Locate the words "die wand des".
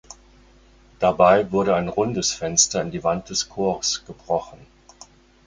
2.89-3.49